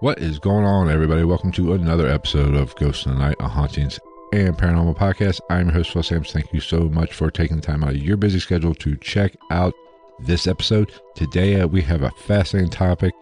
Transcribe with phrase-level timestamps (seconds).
[0.00, 1.24] What is going on, everybody?
[1.24, 3.98] Welcome to another episode of Ghosts in the Night, a hauntings
[4.32, 5.40] and paranormal podcast.
[5.50, 6.30] I'm your host, Phil Sams.
[6.30, 9.34] Thank you so much for taking the time out of your busy schedule to check
[9.50, 9.74] out
[10.20, 10.92] this episode.
[11.16, 13.12] Today, uh, we have a fascinating topic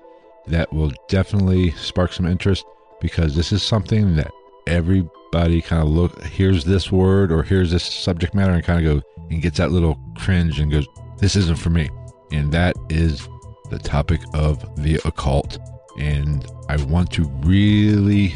[0.49, 2.67] that will definitely spark some interest
[3.01, 4.31] because this is something that
[4.67, 9.03] everybody kind of look hears this word or hears this subject matter and kind of
[9.03, 11.89] go and gets that little cringe and goes, "This isn't for me."
[12.33, 13.27] And that is
[13.71, 15.59] the topic of the occult.
[15.99, 18.35] And I want to really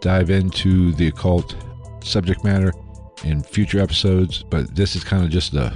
[0.00, 1.56] dive into the occult
[2.02, 2.72] subject matter
[3.24, 5.72] in future episodes, but this is kind of just the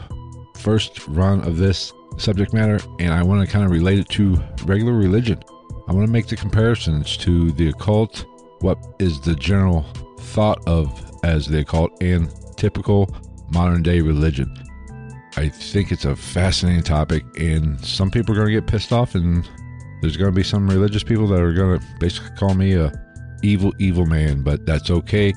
[0.58, 4.42] first run of this subject matter, and I want to kind of relate it to
[4.64, 5.42] regular religion.
[5.88, 8.24] I want to make the comparisons to the occult,
[8.60, 9.84] what is the general
[10.18, 13.08] thought of as the occult, and typical
[13.50, 14.54] modern day religion.
[15.36, 19.14] I think it's a fascinating topic, and some people are going to get pissed off,
[19.14, 19.48] and
[20.02, 22.92] there's going to be some religious people that are going to basically call me a
[23.42, 25.32] evil, evil man, but that's okay.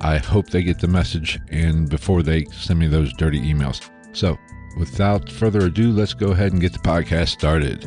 [0.00, 3.88] I hope they get the message, and before they send me those dirty emails.
[4.12, 4.36] So,
[4.76, 7.86] without further ado, let's go ahead and get the podcast started.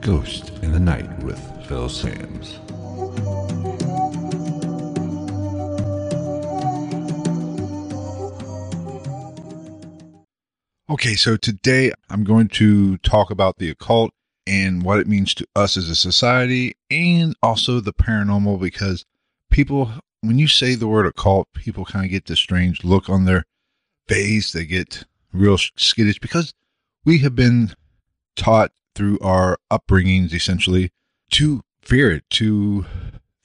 [0.00, 2.60] Ghost in the Night with Phil Sams.
[10.90, 14.10] Okay, so today I'm going to talk about the occult
[14.46, 19.06] and what it means to us as a society and also the paranormal because
[19.50, 19.90] people
[20.20, 23.44] when you say the word occult, people kind of get this strange look on their
[24.08, 24.52] face.
[24.52, 26.52] They get real skittish because
[27.06, 27.72] we have been
[28.36, 30.90] taught through our upbringings essentially
[31.30, 32.84] to fear it, to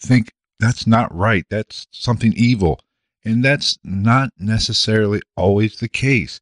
[0.01, 2.81] think that's not right, that's something evil.
[3.23, 6.41] And that's not necessarily always the case.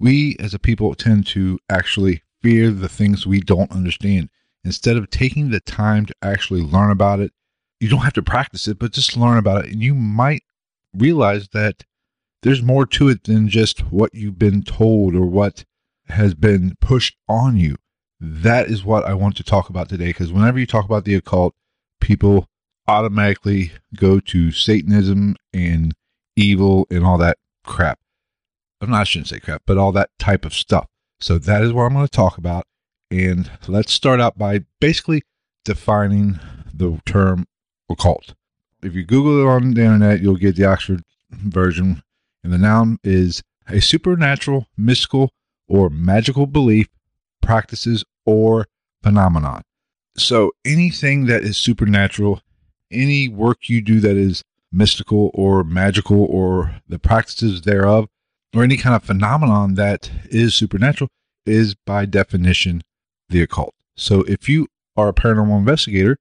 [0.00, 4.30] We as a people tend to actually fear the things we don't understand.
[4.64, 7.32] Instead of taking the time to actually learn about it,
[7.80, 9.72] you don't have to practice it, but just learn about it.
[9.72, 10.42] And you might
[10.94, 11.84] realize that
[12.42, 15.64] there's more to it than just what you've been told or what
[16.08, 17.76] has been pushed on you.
[18.18, 21.14] That is what I want to talk about today because whenever you talk about the
[21.14, 21.54] occult,
[22.00, 22.48] people
[22.88, 25.94] automatically go to Satanism and
[26.36, 27.98] evil and all that crap.
[28.80, 30.86] I'm not, I shouldn't say crap, but all that type of stuff.
[31.20, 32.64] So that is what I'm going to talk about.
[33.10, 35.22] And let's start out by basically
[35.64, 36.40] defining
[36.72, 37.46] the term
[37.90, 38.34] occult.
[38.82, 42.02] If you Google it on the internet, you'll get the Oxford version.
[42.42, 45.32] And the noun is a supernatural, mystical,
[45.68, 46.88] or magical belief,
[47.42, 48.66] practices, or
[49.02, 49.62] phenomenon.
[50.16, 52.40] So anything that is supernatural,
[52.90, 54.42] any work you do that is
[54.72, 58.08] mystical or magical or the practices thereof,
[58.54, 61.10] or any kind of phenomenon that is supernatural
[61.46, 62.82] is by definition
[63.28, 63.74] the occult.
[63.96, 64.66] So if you
[64.96, 66.18] are a paranormal investigator,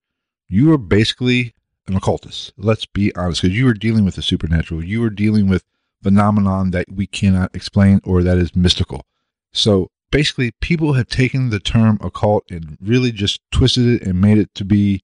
[0.47, 1.53] you are basically
[1.87, 2.53] an occultist.
[2.57, 4.83] Let's be honest, because you are dealing with the supernatural.
[4.83, 5.63] You are dealing with
[6.01, 9.05] phenomenon that we cannot explain or that is mystical.
[9.51, 14.37] So basically, people have taken the term occult and really just twisted it and made
[14.37, 15.01] it to be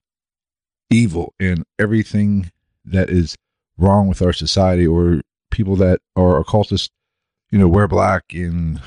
[0.90, 2.52] evil and everything
[2.86, 3.36] that is
[3.78, 6.90] wrong with our society or people that are occultists,
[7.52, 8.82] you know, wear black and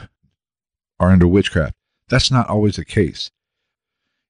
[1.01, 1.75] are into witchcraft.
[2.09, 3.31] That's not always the case.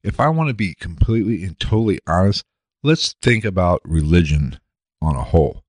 [0.03, 2.45] If I want to be completely and totally honest,
[2.83, 4.59] let's think about religion
[5.01, 5.63] on a whole.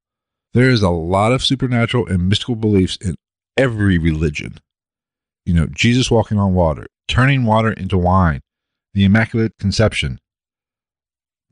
[0.54, 3.16] There is a lot of supernatural and mystical beliefs in
[3.58, 4.60] every religion.
[5.46, 8.42] You know, Jesus walking on water, turning water into wine,
[8.94, 10.20] the Immaculate Conception,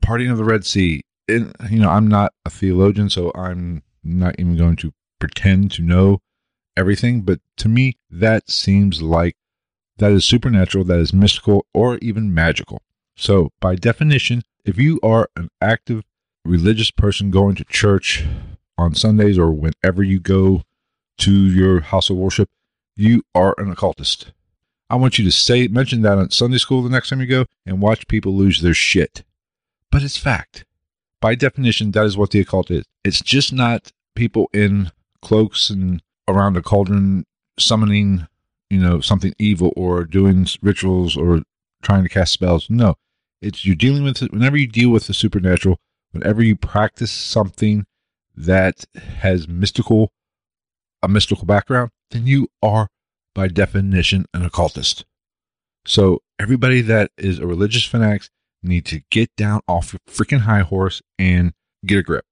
[0.02, 1.02] parting of the Red Sea.
[1.28, 5.82] And, you know, I'm not a theologian, so I'm not even going to pretend to
[5.82, 6.20] know
[6.78, 7.22] everything.
[7.22, 9.36] But to me, that seems like
[9.98, 12.80] that is supernatural, that is mystical, or even magical.
[13.16, 16.04] So, by definition, if you are an active
[16.44, 18.24] religious person going to church
[18.78, 20.62] on Sundays or whenever you go
[21.18, 22.48] to your house of worship,
[22.94, 24.32] you are an occultist.
[24.88, 27.44] I want you to say mention that on Sunday school the next time you go
[27.66, 29.24] and watch people lose their shit.
[29.90, 30.64] But it's fact.
[31.20, 32.84] By definition, that is what the occult is.
[33.04, 37.24] It's just not people in cloaks and around a cauldron
[37.58, 38.26] summoning,
[38.70, 41.42] you know, something evil or doing rituals or
[41.82, 42.68] trying to cast spells.
[42.70, 42.94] No,
[43.42, 45.80] it's you're dealing with it whenever you deal with the supernatural,
[46.12, 47.86] whenever you practice something
[48.36, 50.12] that has mystical
[51.02, 52.88] a mystical background, then you are
[53.34, 55.04] by definition an occultist.
[55.86, 58.28] So everybody that is a religious fanatic
[58.62, 61.52] need to get down off your freaking high horse and
[61.86, 62.24] get a grip.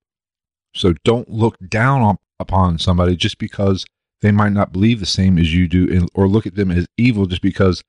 [0.73, 3.85] So don't look down on, upon somebody just because
[4.21, 7.25] they might not believe the same as you do, or look at them as evil
[7.25, 7.83] just because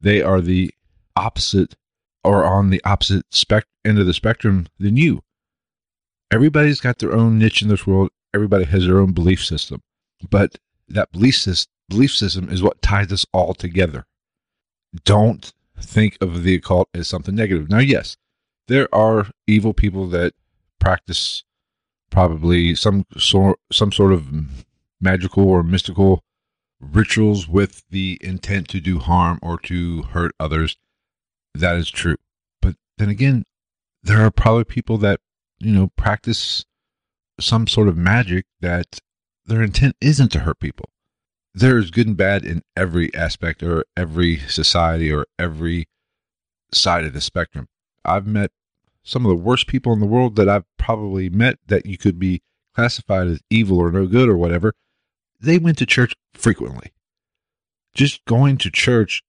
[0.00, 0.72] they are the
[1.16, 1.74] opposite
[2.24, 5.22] or on the opposite spec- end of the spectrum than you.
[6.30, 8.10] Everybody's got their own niche in this world.
[8.34, 9.82] Everybody has their own belief system,
[10.30, 10.56] but
[10.88, 14.06] that belief system, belief system is what ties us all together.
[15.04, 17.68] Don't think of the occult as something negative.
[17.68, 18.16] Now, yes,
[18.68, 20.32] there are evil people that
[20.78, 21.44] practice
[22.12, 24.28] probably some sort some sort of
[25.00, 26.22] magical or mystical
[26.80, 30.76] rituals with the intent to do harm or to hurt others.
[31.54, 32.16] That is true.
[32.60, 33.44] But then again,
[34.02, 35.20] there are probably people that,
[35.58, 36.64] you know, practice
[37.40, 38.98] some sort of magic that
[39.46, 40.88] their intent isn't to hurt people.
[41.54, 45.86] There is good and bad in every aspect or every society or every
[46.72, 47.68] side of the spectrum.
[48.04, 48.50] I've met
[49.02, 52.18] some of the worst people in the world that I've probably met that you could
[52.18, 52.42] be
[52.74, 54.74] classified as evil or no good or whatever.
[55.40, 56.92] They went to church frequently.
[57.94, 59.22] Just going to church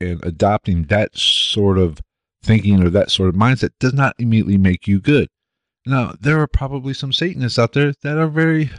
[0.00, 2.00] and adopting that sort of
[2.42, 5.28] thinking or that sort of mindset does not immediately make you good.
[5.86, 8.70] Now, there are probably some Satanists out there that are very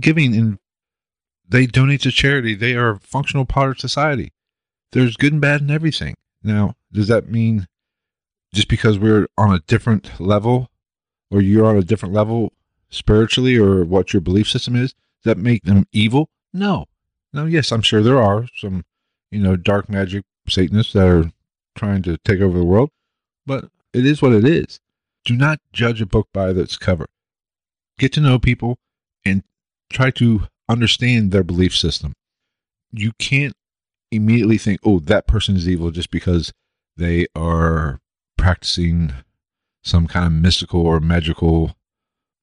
[0.00, 0.58] giving and
[1.48, 2.54] they donate to charity.
[2.54, 4.32] They are a functional part of society.
[4.92, 6.14] There's good and bad in everything.
[6.42, 7.66] Now, does that mean
[8.52, 10.70] just because we're on a different level
[11.30, 12.52] or you're on a different level
[12.90, 14.94] spiritually or what your belief system is,
[15.24, 16.28] that make them evil?
[16.52, 16.86] No.
[17.32, 18.84] Now, yes, I'm sure there are some,
[19.30, 21.32] you know, dark magic Satanists that are
[21.76, 22.90] trying to take over the world,
[23.46, 24.80] but it is what it is.
[25.24, 27.06] Do not judge a book by its cover.
[27.98, 28.76] Get to know people
[29.24, 29.44] and
[29.90, 32.14] try to understand their belief system.
[32.92, 33.54] You can't
[34.10, 36.52] immediately think, oh, that person is evil just because
[36.96, 38.00] they are
[38.42, 39.12] practicing
[39.84, 41.76] some kind of mystical or magical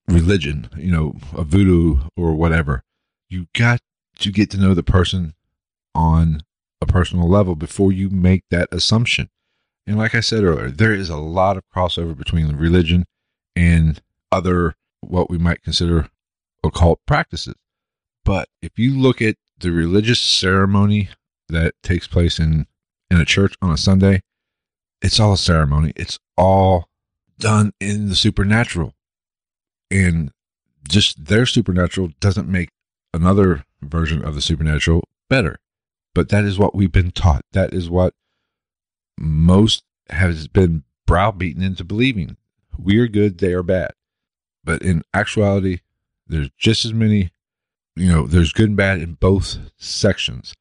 [0.07, 2.83] religion, you know, a voodoo or whatever.
[3.27, 3.81] You got
[4.19, 5.33] to get to know the person
[5.93, 6.43] on
[6.79, 9.29] a personal level before you make that assumption.
[9.85, 13.05] And like I said earlier, there is a lot of crossover between religion
[13.53, 14.01] and
[14.31, 16.07] other what we might consider
[16.63, 17.55] occult practices.
[18.23, 21.09] But if you look at the religious ceremony
[21.49, 22.67] that takes place in
[23.11, 24.21] in a church on a Sunday,
[25.01, 25.93] it's all a ceremony.
[25.95, 26.89] It's all
[27.37, 28.93] done in the supernatural.
[29.89, 30.31] And
[30.87, 32.69] just their supernatural doesn't make
[33.13, 35.59] another version of the supernatural better.
[36.13, 37.45] But that is what we've been taught.
[37.53, 38.13] That is what
[39.18, 42.37] most has been browbeaten into believing.
[42.77, 43.91] We are good, they are bad.
[44.63, 45.79] But in actuality,
[46.27, 47.31] there's just as many,
[47.95, 50.53] you know, there's good and bad in both sections.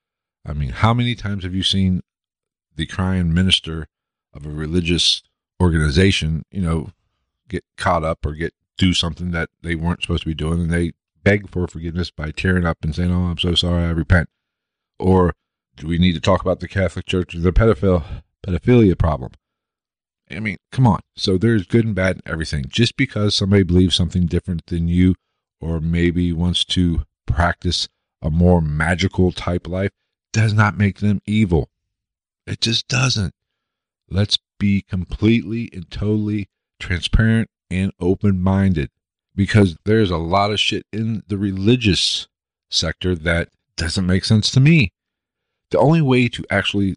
[0.47, 2.03] I mean, how many times have you seen
[2.77, 3.87] the crying minister
[4.35, 5.23] of a religious
[5.61, 6.91] organization, you know,
[7.49, 10.71] get caught up or get do something that they weren't supposed to be doing and
[10.71, 10.93] they
[11.25, 14.29] beg for forgiveness by tearing up and saying, Oh, I'm so sorry, I repent.
[14.99, 15.35] Or
[15.77, 18.05] do we need to talk about the Catholic Church and the pedophile
[18.47, 19.33] pedophilia problem?
[20.31, 21.01] I mean, come on.
[21.17, 22.67] So there's good and bad in everything.
[22.69, 25.15] Just because somebody believes something different than you
[25.61, 27.89] or maybe wants to practice
[28.23, 29.91] a more magical type life
[30.33, 31.71] does not make them evil.
[32.47, 33.35] It just doesn't.
[34.11, 36.49] Let's be completely and totally
[36.81, 38.91] transparent and open minded
[39.35, 42.27] because there's a lot of shit in the religious
[42.71, 44.93] sector that doesn't make sense to me.
[45.71, 46.97] The only way to actually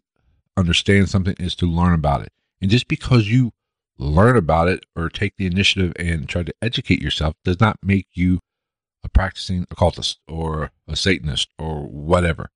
[0.56, 2.30] understand something is to learn about it.
[2.60, 3.52] And just because you
[3.98, 8.06] learn about it or take the initiative and try to educate yourself does not make
[8.12, 8.40] you
[9.04, 12.50] a practicing occultist or a Satanist or whatever.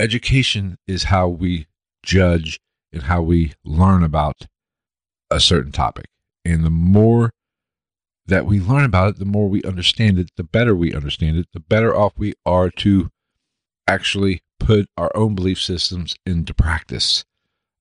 [0.00, 1.66] Education is how we
[2.02, 2.60] judge
[2.92, 4.46] and how we learn about
[5.30, 6.06] a certain topic.
[6.44, 7.32] And the more
[8.26, 11.46] that we learn about it, the more we understand it, the better we understand it,
[11.52, 13.10] the better off we are to
[13.86, 17.24] actually put our own belief systems into practice.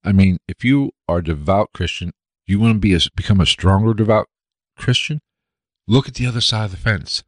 [0.04, 2.12] I mean, if you are a devout Christian,
[2.46, 4.28] you want to be a, become a stronger devout
[4.78, 5.20] Christian,
[5.86, 7.24] look at the other side of the fence.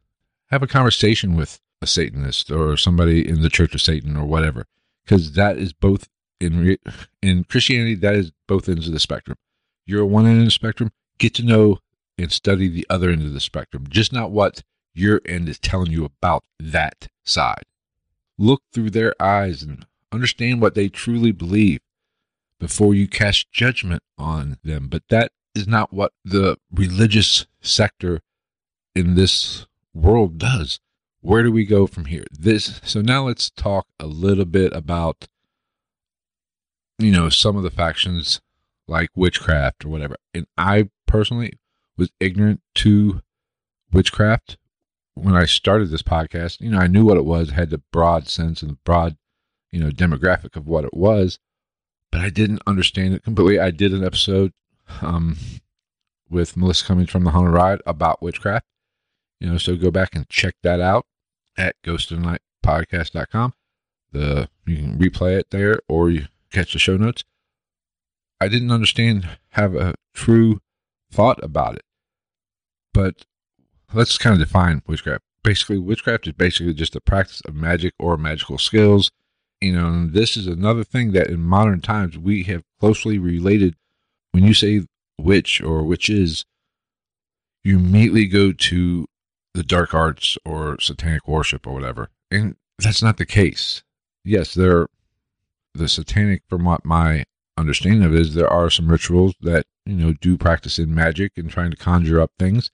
[0.46, 4.66] Have a conversation with a Satanist or somebody in the Church of Satan or whatever,
[5.04, 6.08] because that is both
[6.40, 6.78] in re-
[7.22, 7.94] in Christianity.
[7.94, 9.36] That is both ends of the spectrum.
[9.86, 10.90] You're one end of the spectrum.
[11.18, 11.78] Get to know
[12.18, 14.62] and study the other end of the spectrum, just not what
[14.94, 17.64] your end is telling you about that side.
[18.38, 21.80] Look through their eyes and understand what they truly believe
[22.58, 24.88] before you cast judgment on them.
[24.88, 28.20] But that is not what the religious sector
[28.94, 30.78] in this world does.
[31.22, 32.24] Where do we go from here?
[32.30, 35.28] This so now let's talk a little bit about
[37.00, 38.40] you know some of the factions
[38.90, 40.16] like witchcraft or whatever.
[40.34, 41.58] And I personally
[41.96, 43.22] was ignorant to
[43.92, 44.58] witchcraft
[45.14, 46.60] when I started this podcast.
[46.60, 49.16] You know, I knew what it was, had the broad sense and the broad,
[49.70, 51.38] you know, demographic of what it was,
[52.10, 53.58] but I didn't understand it completely.
[53.58, 54.52] I did an episode
[55.00, 55.36] um,
[56.28, 58.66] with Melissa Cummings from the Haunted Ride about witchcraft.
[59.38, 61.06] You know, so go back and check that out
[61.56, 63.54] at ghostofnightpodcast.com.
[64.12, 67.24] The you can replay it there or you catch the show notes.
[68.40, 70.60] I didn't understand, have a true
[71.12, 71.82] thought about it.
[72.94, 73.26] But
[73.92, 75.22] let's kind of define witchcraft.
[75.42, 79.10] Basically, witchcraft is basically just the practice of magic or magical skills.
[79.60, 83.76] You know, this is another thing that in modern times we have closely related.
[84.32, 84.82] When you say
[85.18, 86.44] witch or witches,
[87.62, 89.06] you immediately go to
[89.54, 92.08] the dark arts or satanic worship or whatever.
[92.30, 93.82] And that's not the case.
[94.24, 94.86] Yes, there
[95.74, 97.24] the satanic from what my
[97.56, 101.32] understanding of it is there are some rituals that, you know, do practice in magic
[101.36, 102.70] and trying to conjure up things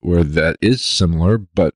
[0.00, 1.74] where that is similar, but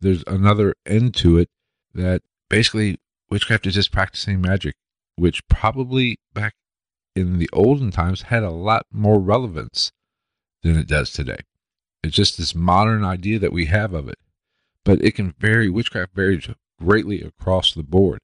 [0.00, 1.48] there's another end to it
[1.94, 2.98] that basically
[3.30, 4.74] witchcraft is just practicing magic,
[5.16, 6.54] which probably back
[7.14, 9.92] in the olden times had a lot more relevance
[10.62, 11.40] than it does today.
[12.02, 14.18] It's just this modern idea that we have of it.
[14.84, 16.48] But it can vary, witchcraft varies
[16.80, 18.20] greatly across the board.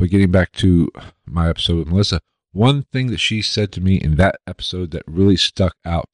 [0.00, 0.90] But getting back to
[1.26, 5.02] my episode with Melissa, one thing that she said to me in that episode that
[5.06, 6.08] really stuck out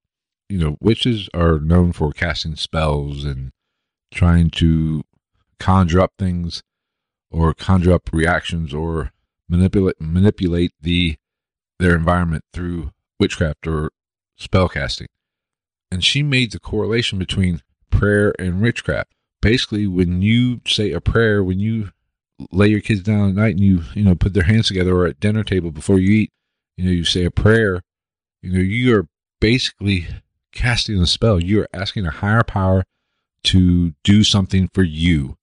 [0.48, 3.52] you know, witches are known for casting spells and
[4.12, 5.04] trying to
[5.60, 6.64] conjure up things
[7.30, 9.12] or conjure up reactions or
[9.48, 11.16] manipulate manipulate the
[11.78, 12.90] their environment through
[13.20, 13.92] witchcraft or
[14.36, 15.06] spell casting.
[15.92, 19.12] And she made the correlation between prayer and witchcraft.
[19.40, 21.90] Basically, when you say a prayer, when you
[22.50, 25.06] lay your kids down at night and you, you know, put their hands together or
[25.06, 26.30] at dinner table before you eat,
[26.76, 27.82] you know, you say a prayer,
[28.42, 29.06] you know, you are
[29.40, 30.06] basically
[30.52, 31.40] casting a spell.
[31.40, 32.84] You are asking a higher power
[33.44, 35.36] to do something for you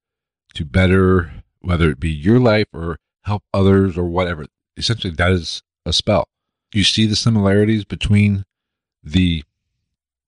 [0.55, 1.31] to better,
[1.62, 4.45] whether it be your life or help others or whatever.
[4.75, 6.27] Essentially, that is a spell.
[6.73, 8.43] You see the similarities between
[9.03, 9.43] the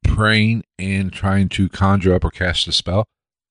[0.04, 3.06] praying and trying to conjure up or cast a spell.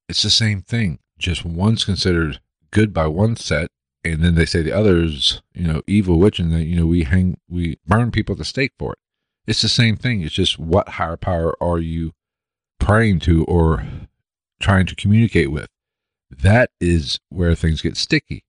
[0.08, 1.00] It's the same thing.
[1.18, 2.40] Just one's considered
[2.74, 3.68] good by one set,
[4.04, 7.04] and then they say the other's, you know, evil witch, and that you know we
[7.04, 8.98] hang, we burn people at the stake for it.
[9.46, 10.20] It's the same thing.
[10.20, 12.12] It's just what higher power are you
[12.78, 13.86] praying to or
[14.60, 15.68] trying to communicate with?
[16.30, 18.44] That is where things get sticky.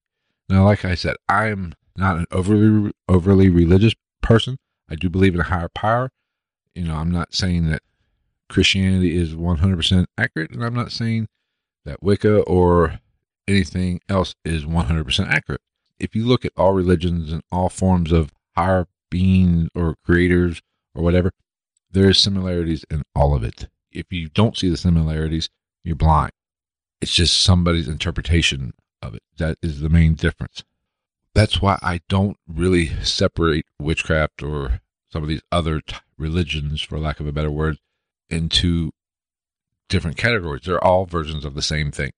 [0.49, 4.57] Now, like I said, I'm not an overly overly religious person.
[4.89, 6.09] I do believe in a higher power.
[6.73, 7.81] You know, I'm not saying that
[8.49, 11.27] Christianity is 100% accurate, and I'm not saying
[11.85, 12.99] that Wicca or
[13.47, 15.61] anything else is 100% accurate.
[15.99, 20.61] If you look at all religions and all forms of higher beings or creators
[20.93, 21.31] or whatever,
[21.91, 23.67] there is similarities in all of it.
[23.91, 25.49] If you don't see the similarities,
[25.83, 26.31] you're blind.
[27.01, 29.23] It's just somebody's interpretation of it.
[29.37, 30.63] That is the main difference.
[31.33, 36.97] That's why I don't really separate witchcraft or some of these other t- religions, for
[36.97, 37.77] lack of a better word,
[38.29, 38.91] into
[39.89, 40.63] different categories.
[40.65, 42.11] They're all versions of the same thing.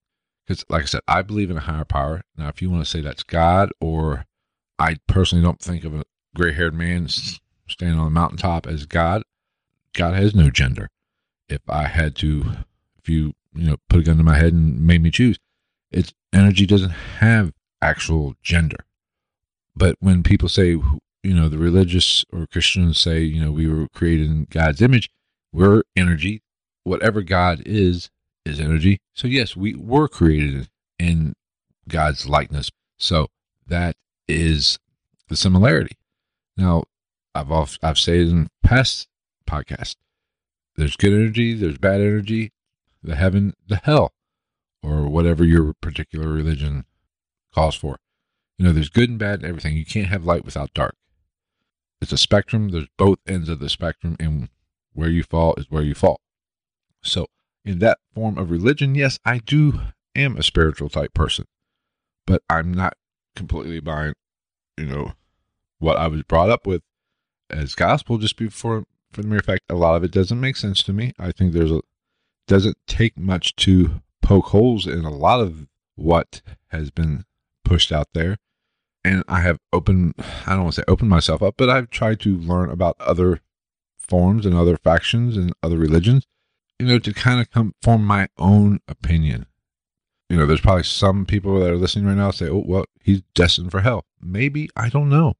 [0.48, 2.22] Because, like I said, I believe in a higher power.
[2.38, 4.24] Now, if you want to say that's God, or
[4.78, 9.24] I personally don't think of a gray haired man standing on the mountaintop as God.
[9.92, 10.88] God has no gender.
[11.50, 12.44] If I had to,
[12.96, 15.38] if you, you know, put a gun to my head and made me choose,
[15.90, 17.52] its energy doesn't have
[17.82, 18.86] actual gender.
[19.76, 23.88] But when people say, you know, the religious or Christians say, you know, we were
[23.88, 25.10] created in God's image,
[25.52, 26.42] we're energy.
[26.84, 28.08] Whatever God is,
[28.44, 29.00] is energy.
[29.14, 30.68] So, yes, we were created
[30.98, 31.34] in
[31.88, 32.70] God's likeness.
[32.98, 33.28] So,
[33.66, 34.78] that is
[35.28, 35.96] the similarity.
[36.56, 36.84] Now,
[37.34, 39.08] I've off, I've said in past
[39.48, 39.96] podcasts,
[40.76, 42.52] there's good energy, there's bad energy.
[43.02, 44.12] the heaven, the hell,
[44.82, 46.84] or whatever your particular religion
[47.54, 47.98] calls for.
[48.58, 49.76] You know, there's good and bad and everything.
[49.76, 50.96] You can't have light without dark.
[52.00, 52.70] It's a spectrum.
[52.70, 54.48] There's both ends of the spectrum, and
[54.92, 56.20] where you fall is where you fall.
[57.02, 57.26] So,
[57.68, 59.78] in that form of religion, yes, I do
[60.16, 61.44] am a spiritual type person,
[62.26, 62.94] but I'm not
[63.36, 64.14] completely buying,
[64.78, 65.12] you know,
[65.78, 66.80] what I was brought up with
[67.50, 70.82] as gospel just before for the mere fact a lot of it doesn't make sense
[70.84, 71.12] to me.
[71.18, 71.82] I think there's a
[72.46, 77.24] doesn't take much to poke holes in a lot of what has been
[77.66, 78.38] pushed out there.
[79.04, 80.14] And I have opened
[80.46, 83.40] I don't want to say opened myself up, but I've tried to learn about other
[83.98, 86.26] forms and other factions and other religions,
[86.78, 89.46] you know, to kind of come form my own opinion.
[90.28, 93.22] You know, there's probably some people that are listening right now say, "Oh, well, he's
[93.34, 95.34] destined for hell." Maybe I don't know.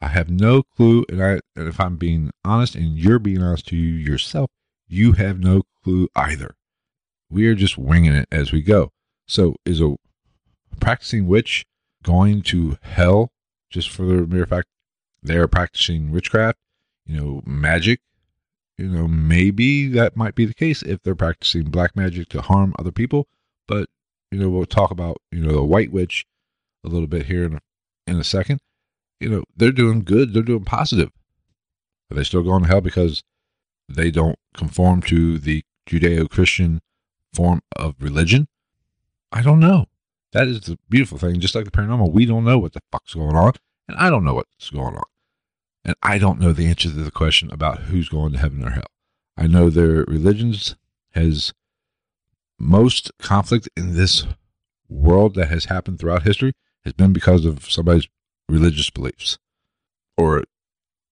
[0.00, 3.66] I have no clue, and I and if I'm being honest, and you're being honest
[3.68, 4.50] to you yourself,
[4.86, 6.54] you have no clue either.
[7.30, 8.92] We are just winging it as we go.
[9.26, 9.96] So, is a
[10.78, 11.64] practicing witch
[12.02, 13.30] going to hell
[13.70, 14.68] just for the mere fact
[15.22, 16.58] they're practicing witchcraft?
[17.06, 18.00] You know, magic.
[18.78, 22.74] You know, maybe that might be the case if they're practicing black magic to harm
[22.78, 23.28] other people.
[23.68, 23.88] But
[24.30, 26.26] you know, we'll talk about you know the white witch
[26.84, 27.60] a little bit here in a,
[28.06, 28.60] in a second
[29.24, 30.34] you know, they're doing good.
[30.34, 31.10] They're doing positive.
[32.10, 33.22] Are they still going to hell because
[33.88, 36.80] they don't conform to the Judeo Christian
[37.32, 38.48] form of religion?
[39.32, 39.86] I don't know.
[40.32, 41.40] That is the beautiful thing.
[41.40, 43.52] Just like the paranormal, we don't know what the fuck's going on,
[43.88, 45.04] and I don't know what's going on.
[45.84, 48.70] And I don't know the answer to the question about who's going to heaven or
[48.70, 48.86] hell.
[49.36, 50.76] I know their religions
[51.12, 51.52] has
[52.58, 54.26] most conflict in this
[54.88, 56.52] world that has happened throughout history
[56.84, 58.08] has been because of somebody's
[58.48, 59.38] religious beliefs
[60.16, 60.44] or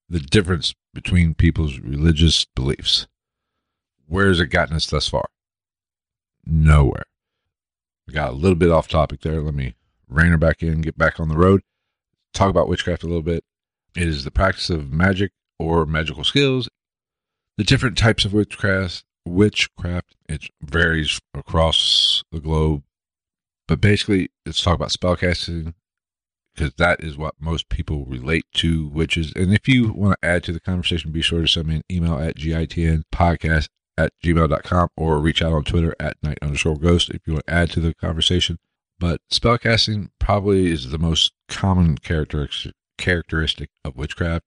[0.09, 3.07] the difference between people's religious beliefs.
[4.07, 5.25] Where has it gotten us thus far?
[6.45, 7.05] Nowhere.
[8.07, 9.41] We got a little bit off topic there.
[9.41, 9.75] Let me
[10.09, 11.63] rein her back in, get back on the road,
[12.35, 13.45] talk about witchcraft a little bit.
[13.95, 16.69] It is the practice of magic or magical skills.
[17.59, 22.83] The different types of witchcraft, witchcraft, it varies across the globe.
[23.69, 25.75] But basically, let's talk about spellcasting,
[26.55, 29.33] because that is what most people relate to witches.
[29.37, 31.83] And if you want to add to the conversation, be sure to send me an
[31.91, 37.21] email at gitnpodcast at gmail.com or reach out on Twitter at night underscore ghost if
[37.27, 38.59] you want to add to the conversation.
[38.99, 44.45] But spellcasting probably is the most common characteristic characteristic of witchcraft.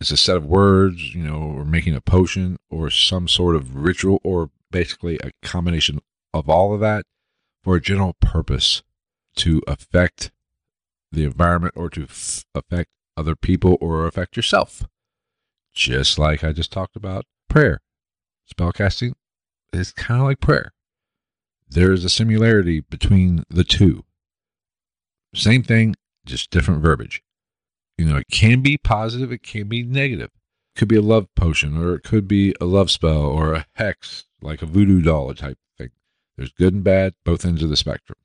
[0.00, 3.76] is a set of words, you know, or making a potion or some sort of
[3.76, 6.00] ritual or basically a combination
[6.32, 7.04] of all of that
[7.62, 8.82] for a general purpose
[9.36, 10.30] to affect
[11.12, 14.86] the environment or to f- affect other people or affect yourself.
[15.74, 17.80] Just like I just talked about prayer.
[18.52, 19.12] Spellcasting
[19.72, 20.72] is kind of like prayer.
[21.68, 24.04] There is a similarity between the two.
[25.34, 25.94] Same thing,
[26.24, 27.22] just different verbiage.
[27.98, 30.30] You know, it can be positive, it can be negative.
[30.74, 33.66] It could be a love potion, or it could be a love spell, or a
[33.74, 35.90] hex, like a voodoo doll type thing.
[36.36, 38.16] There's good and bad, both ends of the spectrum.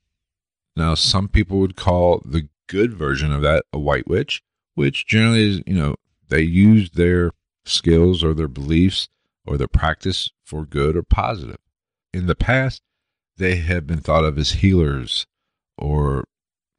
[0.76, 4.44] Now, some people would call the good version of that a white witch,
[4.76, 5.96] which generally is, you know,
[6.30, 7.32] they use their
[7.66, 9.08] skills or their beliefs
[9.46, 11.58] or their practice for good or positive.
[12.14, 12.82] In the past,
[13.38, 15.26] they have been thought of as healers
[15.78, 16.26] or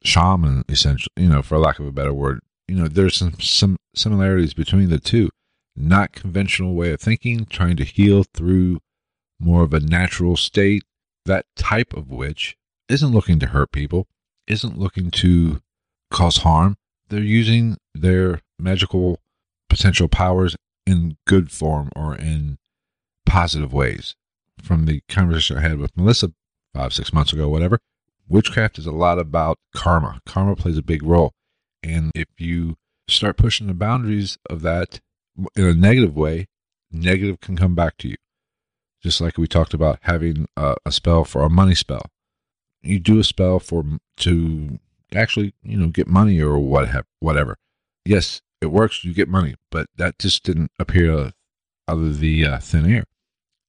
[0.03, 2.39] shaman, essentially, you know, for lack of a better word.
[2.67, 5.29] You know, there's some, some similarities between the two.
[5.75, 8.79] Not conventional way of thinking, trying to heal through
[9.39, 10.83] more of a natural state.
[11.25, 12.55] That type of witch
[12.87, 14.07] isn't looking to hurt people,
[14.47, 15.61] isn't looking to
[16.11, 16.77] cause harm.
[17.09, 19.19] They're using their magical
[19.69, 22.57] potential powers in good form or in
[23.25, 24.15] positive ways.
[24.61, 26.31] From the conversation I had with Melissa
[26.73, 27.79] five, six months ago, whatever,
[28.27, 30.21] witchcraft is a lot about karma.
[30.25, 31.33] Karma plays a big role.
[31.85, 34.99] And if you start pushing the boundaries of that
[35.55, 36.47] in a negative way,
[36.91, 38.15] negative can come back to you.
[39.03, 42.07] Just like we talked about having a, a spell for a money spell.
[42.81, 43.83] You do a spell for
[44.17, 44.79] to
[45.13, 47.57] actually, you know, get money or what have, whatever.
[48.03, 49.03] Yes, it works.
[49.03, 51.33] You get money, but that just didn't appear out
[51.87, 53.03] of the uh, thin air.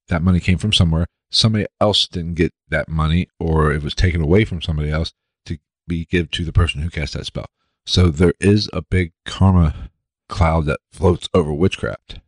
[0.07, 1.05] That money came from somewhere.
[1.29, 5.13] Somebody else didn't get that money, or it was taken away from somebody else
[5.45, 7.45] to be give to the person who cast that spell.
[7.87, 9.89] So there is a big karma
[10.27, 12.19] cloud that floats over witchcraft.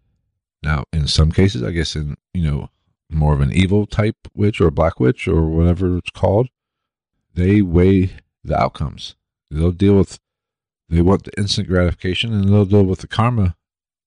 [0.64, 2.70] Now, in some cases, I guess in you know
[3.12, 6.48] more of an evil type witch or black witch or whatever it's called,
[7.34, 9.18] they weigh the outcomes.
[9.52, 10.20] They'll deal with,
[10.88, 13.58] they want the instant gratification and they'll deal with the karma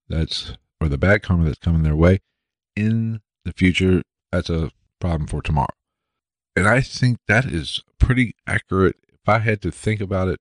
[0.08, 2.20] that's, or the bad karma that's coming their way
[2.76, 4.02] in the future.
[4.30, 5.74] That's a problem for tomorrow.
[6.56, 8.96] And I think that is pretty accurate.
[9.08, 10.40] If I had to think about it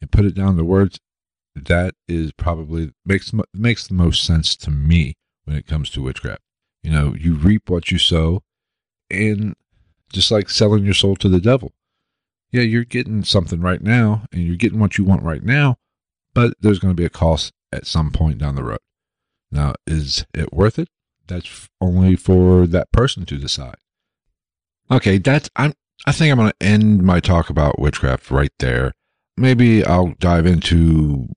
[0.00, 0.98] and put it down to words,
[1.54, 6.42] that is probably makes makes the most sense to me when it comes to witchcraft.
[6.82, 8.42] You know, you reap what you sow,
[9.10, 9.54] and
[10.12, 11.72] just like selling your soul to the devil.
[12.50, 15.76] Yeah, you're getting something right now, and you're getting what you want right now,
[16.34, 18.78] but there's going to be a cost at some point down the road.
[19.50, 20.88] Now, is it worth it?
[21.26, 23.76] That's only for that person to decide.
[24.90, 25.74] Okay, that's I'm
[26.06, 28.92] I think I'm going to end my talk about witchcraft right there.
[29.36, 31.28] Maybe I'll dive into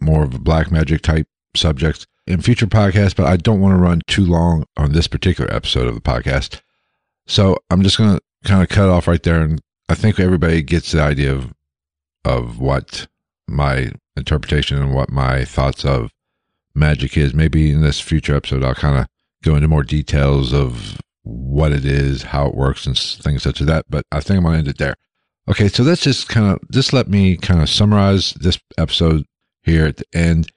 [0.00, 3.82] more of a black magic type subjects in future podcasts, but I don't want to
[3.82, 6.60] run too long on this particular episode of the podcast.
[7.26, 9.42] So I'm just going to kind of cut off right there.
[9.42, 11.52] And I think everybody gets the idea of,
[12.24, 13.06] of what
[13.48, 16.10] my interpretation and what my thoughts of
[16.74, 17.34] magic is.
[17.34, 19.06] Maybe in this future episode, I'll kind of
[19.42, 23.66] go into more details of what it is, how it works, and things such as
[23.66, 23.84] that.
[23.88, 24.96] But I think I'm going to end it there.
[25.48, 29.24] Okay, so let's just kind of just let me kind of summarize this episode
[29.62, 30.50] here at the end.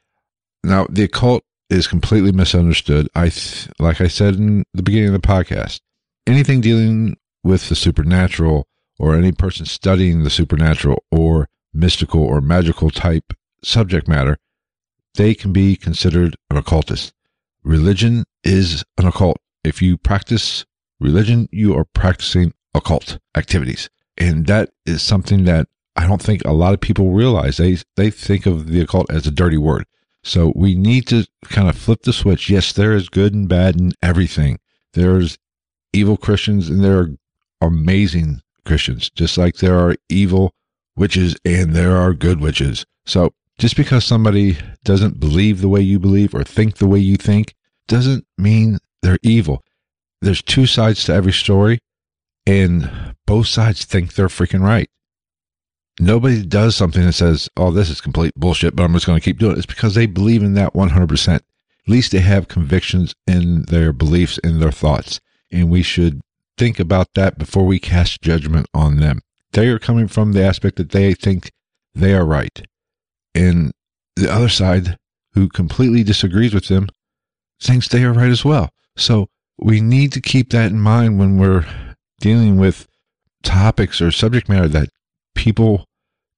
[0.63, 3.07] Now, the occult is completely misunderstood.
[3.13, 5.79] I th- like I said in the beginning of the podcast,
[6.25, 12.89] anything dealing with the supernatural or any person studying the supernatural or mystical or magical
[12.89, 14.37] type subject matter,
[15.13, 17.13] they can be considered an occultist.
[17.63, 19.37] Religion is an occult.
[19.63, 20.65] If you practice
[20.99, 23.87] religion, you are practicing occult activities.
[24.19, 27.57] And that is something that I don't think a lot of people realize.
[27.57, 29.85] They they think of the occult as a dirty word.
[30.23, 32.49] So we need to kind of flip the switch.
[32.49, 34.59] Yes, there is good and bad in everything.
[34.93, 35.37] There's
[35.93, 37.09] evil Christians and there are
[37.61, 40.53] amazing Christians, just like there are evil
[40.95, 42.85] witches and there are good witches.
[43.05, 47.17] So just because somebody doesn't believe the way you believe or think the way you
[47.17, 47.55] think
[47.87, 49.63] doesn't mean they're evil.
[50.21, 51.79] There's two sides to every story
[52.45, 54.89] and both sides think they're freaking right.
[55.99, 59.23] Nobody does something that says, oh, this is complete bullshit, but I'm just going to
[59.23, 59.59] keep doing it.
[59.59, 61.35] It's because they believe in that 100%.
[61.35, 61.43] At
[61.85, 65.19] least they have convictions in their beliefs, in their thoughts.
[65.51, 66.21] And we should
[66.57, 69.19] think about that before we cast judgment on them.
[69.51, 71.51] They are coming from the aspect that they think
[71.93, 72.65] they are right.
[73.35, 73.71] And
[74.15, 74.97] the other side,
[75.33, 76.89] who completely disagrees with them,
[77.61, 78.71] thinks they are right as well.
[78.97, 79.27] So
[79.59, 81.67] we need to keep that in mind when we're
[82.19, 82.87] dealing with
[83.43, 84.89] topics or subject matter that
[85.35, 85.85] people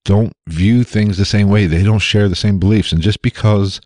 [0.06, 1.66] don't view things the same way.
[1.66, 2.92] They don't share the same beliefs.
[2.92, 3.82] And just because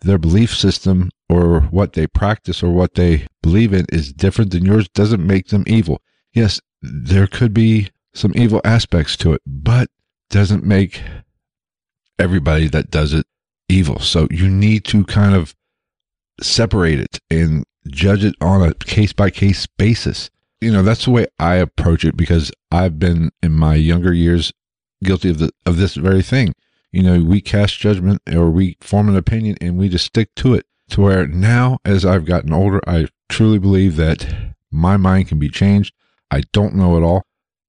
[0.00, 4.64] their belief system or what they practice or what they believe in is different than
[4.64, 6.00] yours doesn't make them evil.
[6.32, 9.88] Yes, there could be some evil aspects to it, but
[10.30, 11.02] doesn't make
[12.18, 13.26] everybody that does it
[13.68, 13.98] evil.
[13.98, 15.54] So you need to kind of
[16.40, 20.30] separate it and judge it on a case by case basis.
[20.60, 24.52] You know, that's the way I approach it because I've been in my younger years
[25.02, 26.54] guilty of the of this very thing.
[26.92, 30.54] You know, we cast judgment or we form an opinion and we just stick to
[30.54, 30.66] it.
[30.90, 35.50] To where now, as I've gotten older, I truly believe that my mind can be
[35.50, 35.94] changed.
[36.30, 37.24] I don't know it all.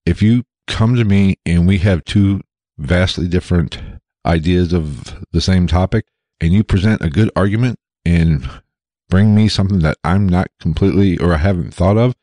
[0.06, 2.42] If you come to me and we have two
[2.78, 3.80] vastly different
[4.26, 6.06] ideas of the same topic,
[6.42, 8.50] and you present a good argument and
[9.10, 12.16] bring me something that I'm not completely or I haven't thought of,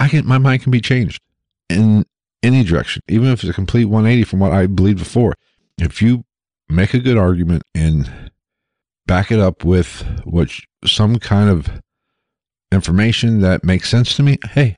[0.00, 1.20] I can my mind can be changed.
[1.68, 2.04] in
[2.42, 5.34] any direction, even if it's a complete 180 from what I believed before.
[5.78, 6.24] If you
[6.68, 8.30] make a good argument and
[9.06, 10.50] back it up with what
[10.84, 11.82] some kind of
[12.72, 14.76] information that makes sense to me, hey,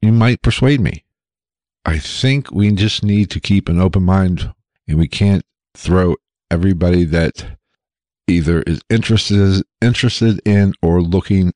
[0.00, 1.04] you might persuade me.
[1.84, 4.52] I think we just need to keep an open mind
[4.88, 6.16] and we can't throw
[6.50, 7.58] everybody that
[8.28, 11.52] either is interested interested in or looking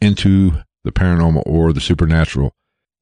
[0.00, 2.54] into the paranormal or the supernatural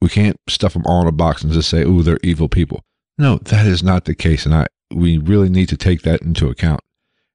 [0.02, 2.84] we can't stuff them all in a box and just say, "Oh, they're evil people."
[3.16, 6.48] No, that is not the case, and I we really need to take that into
[6.48, 6.80] account.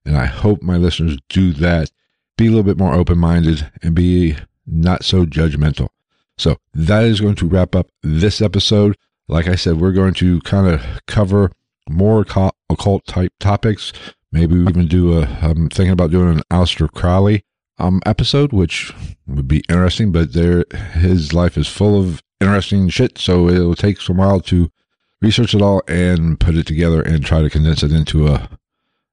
[0.06, 1.90] And I hope my listeners do that.
[2.38, 5.90] Be a little bit more open minded and be not so judgmental.
[6.38, 8.96] So that is going to wrap up this episode.
[9.30, 11.52] Like I said, we're going to kind of cover
[11.90, 12.26] more
[12.70, 13.94] occult type topics.
[14.32, 15.24] Maybe we even do a.
[15.42, 17.44] I'm thinking about doing an Aleister Crowley
[17.80, 18.94] um episode, which
[19.28, 20.12] would be interesting.
[20.12, 23.18] But there, his life is full of interesting shit.
[23.18, 24.72] So it'll take some while to
[25.22, 28.50] research it all and put it together and try to condense it into a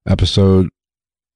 [0.07, 0.69] episode.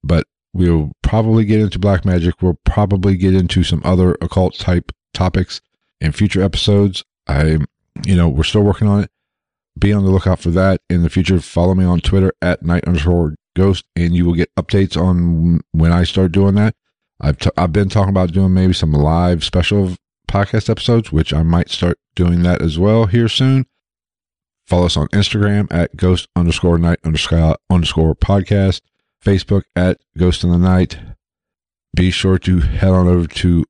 [0.03, 2.41] But we'll probably get into black magic.
[2.41, 5.61] We'll probably get into some other occult type topics
[5.99, 7.03] in future episodes.
[7.27, 7.57] I,
[8.05, 9.11] you know, we're still working on it.
[9.77, 11.39] Be on the lookout for that in the future.
[11.39, 15.91] Follow me on Twitter at night underscore ghost, and you will get updates on when
[15.91, 16.75] I start doing that.
[17.21, 19.95] I've t- I've been talking about doing maybe some live special
[20.29, 23.65] podcast episodes, which I might start doing that as well here soon.
[24.67, 28.81] Follow us on Instagram at ghost underscore night underscore underscore podcast,
[29.23, 30.97] Facebook at ghost in the night.
[31.95, 33.65] Be sure to head on over to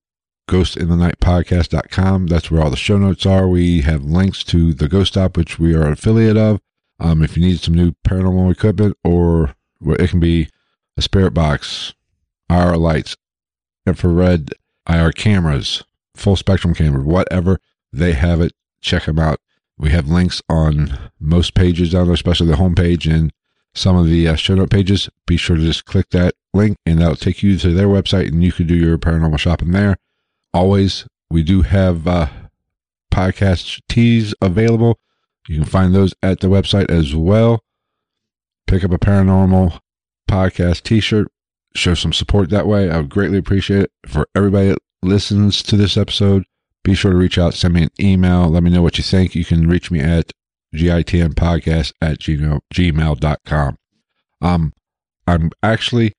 [0.50, 2.28] ghostinthenightpodcast.com.
[2.28, 3.48] That's where all the show notes are.
[3.48, 6.60] We have links to the Ghost Stop, which we are an affiliate of.
[7.00, 10.50] Um, if you need some new paranormal equipment, or well, it can be
[10.98, 11.94] a spirit box,
[12.50, 13.16] IR lights,
[13.90, 14.54] infrared
[14.88, 15.84] IR cameras,
[16.16, 17.60] full spectrum camera, whatever,
[17.92, 18.54] they have it.
[18.82, 19.40] Check them out.
[19.78, 23.32] We have links on most pages down there, especially the homepage and
[23.74, 25.10] some of the uh, show note pages.
[25.26, 28.44] Be sure to just click that link and that'll take you to their website and
[28.44, 29.98] you can do your paranormal shopping there.
[30.54, 32.28] Always, we do have uh,
[33.14, 35.00] podcast teas available.
[35.48, 37.64] You can find those at the website as well.
[38.68, 39.80] Pick up a paranormal
[40.30, 41.28] podcast t shirt,
[41.76, 42.90] show some support that way.
[42.90, 43.92] I would greatly appreciate it.
[44.08, 46.44] For everybody that listens to this episode,
[46.84, 49.36] be sure to reach out, send me an email, let me know what you think.
[49.36, 50.32] You can reach me at
[50.74, 53.78] gitnpodcast at gmail, gmail.com.
[54.42, 54.74] Um,
[55.28, 56.14] I'm actually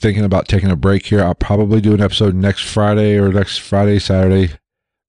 [0.00, 1.22] thinking about taking a break here.
[1.22, 4.54] I'll probably do an episode next Friday or next Friday, Saturday,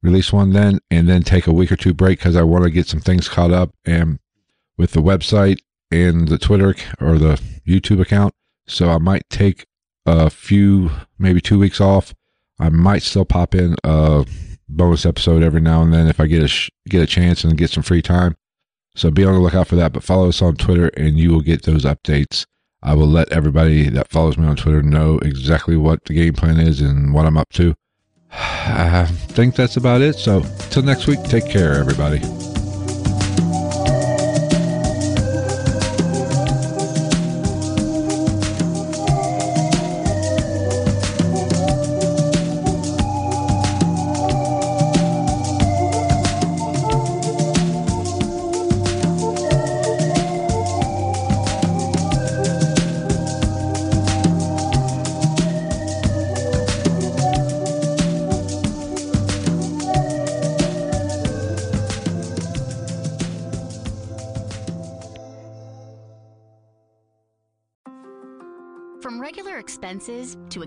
[0.03, 2.69] release one then, and then take a week or two break because I want to
[2.69, 4.19] get some things caught up and
[4.77, 8.33] with the website and the Twitter or the YouTube account.
[8.67, 9.65] So I might take
[10.05, 12.13] a few, maybe two weeks off.
[12.59, 14.25] I might still pop in a
[14.69, 17.69] bonus episode every now and then if I get a get a chance and get
[17.69, 18.35] some free time.
[18.95, 19.93] So be on the lookout for that.
[19.93, 22.45] But follow us on Twitter, and you will get those updates.
[22.83, 26.59] I will let everybody that follows me on Twitter know exactly what the game plan
[26.59, 27.75] is and what I'm up to.
[28.31, 30.15] I think that's about it.
[30.15, 32.19] So, till next week, take care, everybody.